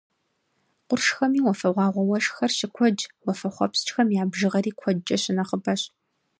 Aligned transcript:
Къуршхэми 0.87 1.41
уафэгъуагъуэ 1.45 2.03
уэшхыр 2.07 2.51
щыкуэдщ, 2.57 3.01
уафэхъуэпскӏхэм 3.25 4.09
я 4.21 4.23
бжыгъэри 4.31 4.71
куэдкӏэ 4.79 5.17
щынэхъыбэщ. 5.21 5.81